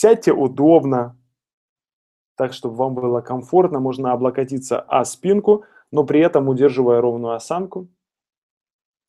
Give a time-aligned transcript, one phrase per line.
[0.00, 1.16] Сядьте удобно,
[2.36, 3.80] так, чтобы вам было комфортно.
[3.80, 7.88] Можно облокотиться о спинку, но при этом удерживая ровную осанку.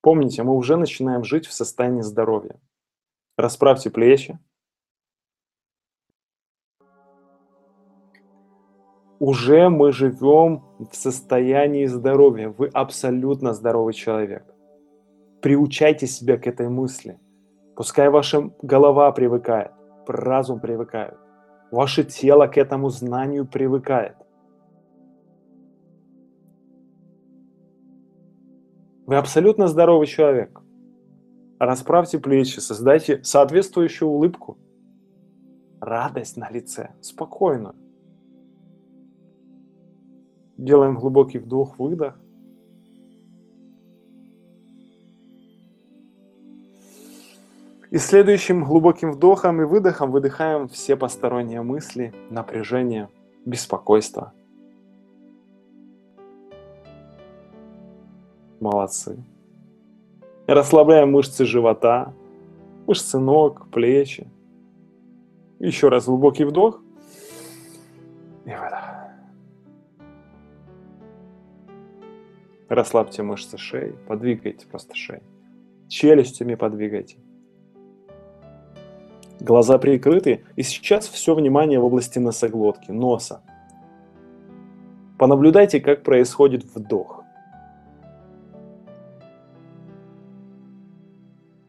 [0.02, 2.60] Помните, мы уже начинаем жить в состоянии здоровья.
[3.38, 4.39] Расправьте плечи.
[9.19, 12.49] Уже мы живем в состоянии здоровья.
[12.49, 14.44] Вы абсолютно здоровый человек.
[15.44, 17.20] Приучайте себя к этой мысли.
[17.76, 19.71] Пускай ваша голова привыкает,
[20.16, 21.17] разум привыкает.
[21.71, 24.15] Ваше тело к этому знанию привыкает.
[29.05, 30.61] Вы абсолютно здоровый человек.
[31.59, 34.57] Расправьте плечи, создайте соответствующую улыбку.
[35.81, 37.76] Радость на лице, спокойную.
[40.57, 42.20] Делаем глубокий вдох-выдох.
[47.91, 53.09] И следующим глубоким вдохом и выдохом выдыхаем все посторонние мысли, напряжение,
[53.45, 54.32] беспокойство.
[58.60, 59.17] Молодцы.
[60.45, 62.13] Расслабляем мышцы живота,
[62.85, 64.30] мышцы ног, плечи.
[65.58, 66.82] Еще раз глубокий вдох
[68.45, 68.86] и выдох.
[72.67, 75.23] Расслабьте мышцы шеи, подвигайте просто шею.
[75.88, 77.17] Челюстями подвигайте.
[79.40, 83.42] Глаза прикрыты, и сейчас все внимание в области носоглотки, носа.
[85.18, 87.23] Понаблюдайте, как происходит вдох.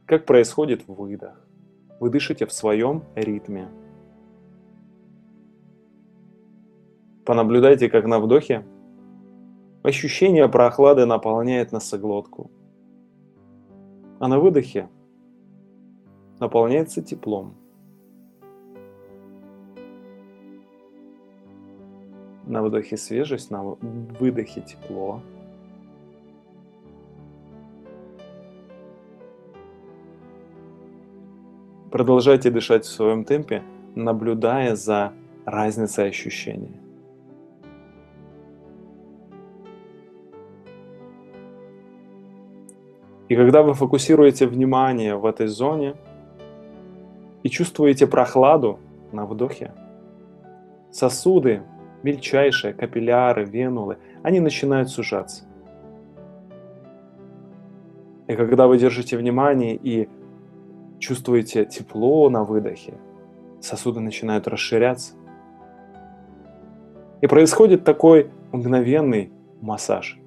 [0.07, 1.47] Как происходит выдох.
[2.01, 3.69] Вы дышите в своем ритме.
[7.25, 8.65] Понаблюдайте, как на вдохе
[9.85, 12.51] ощущение прохлады наполняет носоглотку.
[14.19, 14.89] А на выдохе
[16.41, 17.55] наполняется теплом.
[22.47, 23.63] На вдохе свежесть, на
[24.19, 25.23] выдохе тепло.
[31.93, 33.63] Продолжайте дышать в своем темпе,
[33.95, 35.13] наблюдая за
[35.45, 36.81] разницей ощущений.
[43.29, 45.95] И когда вы фокусируете внимание в этой зоне
[47.43, 48.79] и чувствуете прохладу
[49.13, 49.73] на вдохе,
[50.91, 51.63] сосуды
[52.03, 55.45] мельчайшие, капилляры, венулы, они начинают сужаться.
[58.27, 60.09] И когда вы держите внимание и
[60.99, 62.95] чувствуете тепло на выдохе,
[63.61, 65.15] сосуды начинают расширяться.
[67.21, 70.21] И происходит такой мгновенный массаж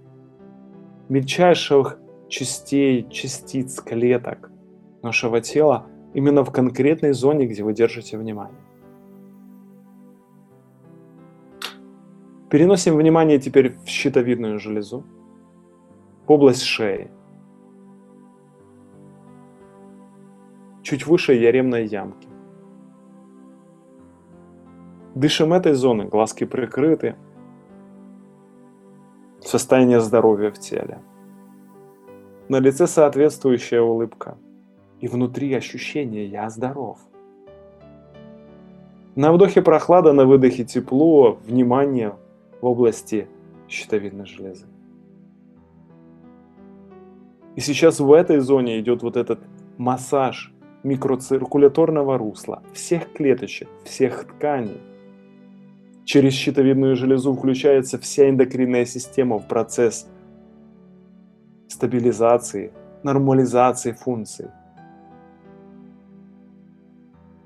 [1.09, 4.51] мельчайших частей, частиц, клеток
[5.01, 8.62] нашего тела именно в конкретной зоне, где вы держите внимание.
[12.50, 15.03] Переносим внимание теперь в щитовидную железу,
[16.28, 17.09] в область шеи.
[20.84, 22.28] Чуть выше яремной ямки.
[25.16, 27.16] Дышим этой зоны, глазки прикрыты.
[29.41, 31.01] Состояние здоровья в теле.
[32.50, 34.38] На лице соответствующая улыбка.
[35.03, 36.97] И внутри ощущение «я здоров».
[39.16, 42.16] На вдохе прохлада, на выдохе тепло, внимание
[42.62, 43.28] в области
[43.68, 44.66] щитовидной железы.
[47.58, 49.42] И сейчас в этой зоне идет вот этот
[49.78, 50.53] массаж
[50.84, 54.80] микроциркуляторного русла всех клеточек, всех тканей.
[56.06, 60.08] Через щитовидную железу включается вся эндокринная система в процесс
[61.68, 62.72] стабилизации,
[63.03, 64.47] нормализации функций.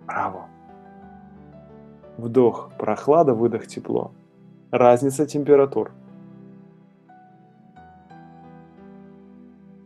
[0.08, 0.48] Браво!
[2.18, 4.12] Вдох прохлада, выдох тепло
[4.72, 5.92] разница температур.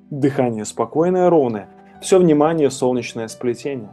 [0.09, 1.69] Дыхание спокойное, ровное.
[2.01, 3.91] Все внимание солнечное сплетение.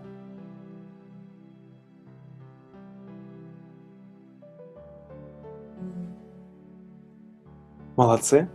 [7.97, 8.49] Молодцы.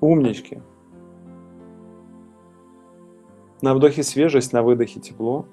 [0.00, 0.60] Умнички.
[3.62, 5.46] На вдохе свежесть, на выдохе тепло.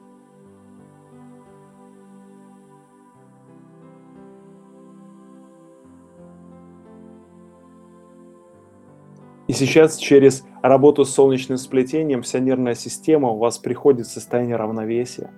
[9.47, 14.56] И сейчас через работу с солнечным сплетением вся нервная система у вас приходит в состояние
[14.56, 15.31] равновесия.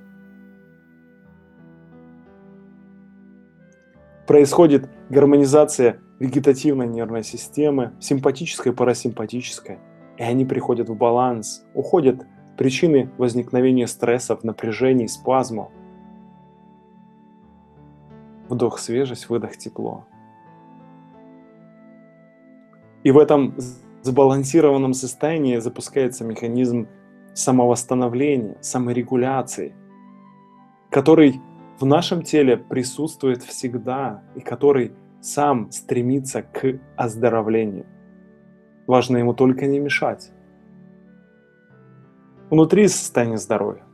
[4.27, 9.79] Происходит гармонизация вегетативной нервной системы, симпатической, парасимпатической,
[10.17, 12.25] и они приходят в баланс, уходят
[12.61, 15.71] причины возникновения стрессов, напряжений, спазмов.
[18.49, 20.05] Вдох свежесть, выдох тепло.
[23.03, 23.55] И в этом
[24.03, 26.87] сбалансированном состоянии запускается механизм
[27.33, 29.73] самовосстановления, саморегуляции,
[30.91, 31.41] который
[31.79, 37.87] в нашем теле присутствует всегда и который сам стремится к оздоровлению.
[38.85, 40.31] Важно ему только не мешать.
[42.51, 43.85] Внутри состояние здоровья.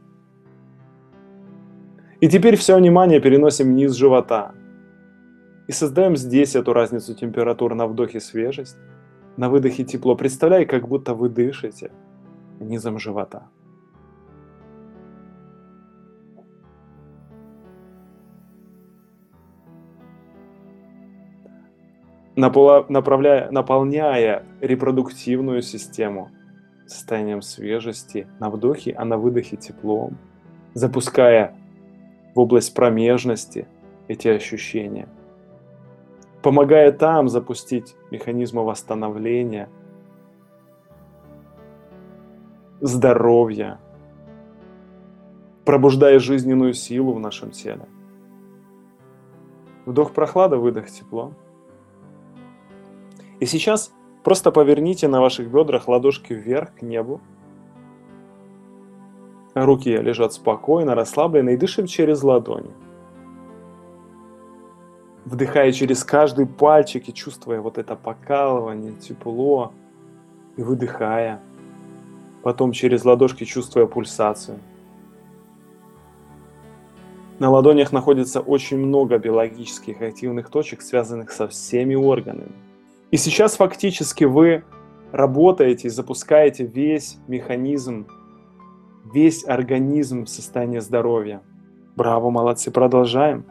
[2.22, 4.56] И теперь все внимание переносим вниз живота.
[5.68, 8.76] И создаем здесь эту разницу температуры на вдохе свежесть,
[9.38, 10.16] на выдохе тепло.
[10.16, 11.92] Представляй, как будто вы дышите
[12.60, 13.48] низом живота.
[22.36, 26.32] направляя, наполняя репродуктивную систему
[26.88, 30.18] состоянием свежести на вдохе, а на выдохе теплом,
[30.74, 31.56] запуская
[32.36, 33.68] в область промежности
[34.08, 35.08] эти ощущения,
[36.42, 39.70] помогая там запустить механизмы восстановления,
[42.80, 43.80] здоровья,
[45.66, 47.88] пробуждая жизненную силу в нашем теле.
[49.86, 51.34] Вдох прохлада, выдох тепло.
[53.40, 53.92] И сейчас
[54.28, 57.22] просто поверните на ваших бедрах ладошки вверх к небу.
[59.56, 62.72] Руки лежат спокойно, расслабленно и дышим через ладони.
[65.24, 69.72] Вдыхая через каждый пальчик и чувствуя вот это покалывание, тепло.
[70.58, 71.40] И выдыхая.
[72.44, 74.60] Потом через ладошки чувствуя пульсацию.
[77.40, 82.67] На ладонях находится очень много биологических активных точек, связанных со всеми органами.
[83.10, 84.66] И сейчас фактически вы
[85.12, 88.08] работаете, запускаете весь механизм,
[89.14, 91.42] весь организм в состоянии здоровья.
[91.96, 93.46] Браво, молодцы, продолжаем.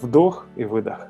[0.00, 1.08] Вдох и выдох.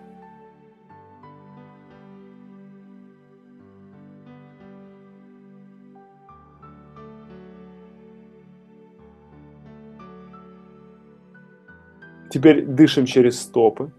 [12.30, 13.92] Теперь дышим через стопы.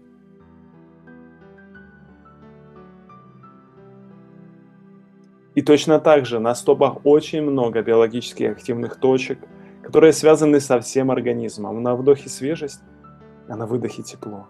[5.54, 9.38] И точно так же на стопах очень много биологически активных точек,
[9.82, 11.82] которые связаны со всем организмом.
[11.82, 12.80] На вдохе свежесть,
[13.48, 14.46] а на выдохе тепло.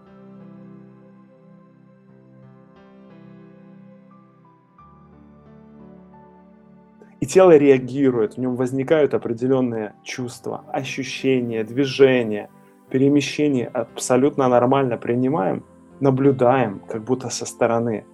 [7.21, 12.49] И тело реагирует, в нем возникают определенные чувства, ощущения, движения–
[12.89, 15.63] перемещение абсолютно нормально принимаем,
[15.99, 18.05] наблюдаем, как будто со стороны.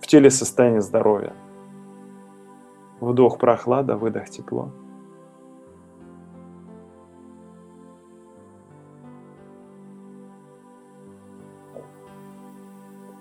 [0.00, 1.34] В теле состояние здоровья.
[3.00, 4.72] Вдох прохлада, выдох тепло.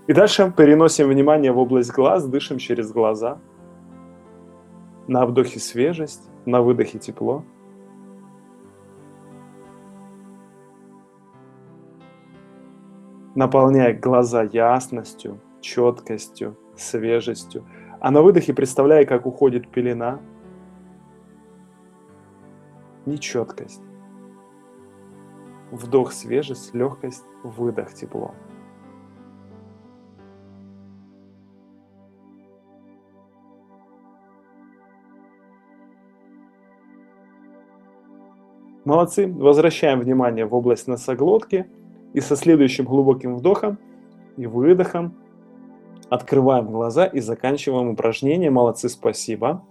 [0.07, 3.39] И дальше переносим внимание в область глаз, дышим через глаза.
[5.07, 7.43] На вдохе свежесть, на выдохе тепло.
[13.37, 17.67] Наполняя глаза ясностью, четкостью, свежестью,
[17.99, 20.19] а на выдохе представляя, как уходит пелена,
[23.05, 23.83] нечеткость.
[25.69, 28.33] Вдох свежесть, легкость, выдох тепло.
[38.83, 39.27] Молодцы.
[39.27, 41.69] Возвращаем внимание в область носоглотки–
[42.17, 43.77] и со следующим глубоким вдохом
[44.37, 45.13] и выдохом
[46.09, 48.49] открываем глаза и заканчиваем упражнение.
[48.49, 49.63] Молодцы, спасибо.